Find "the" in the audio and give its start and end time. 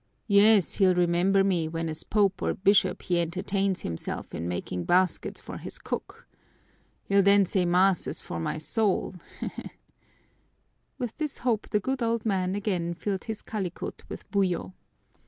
11.69-11.79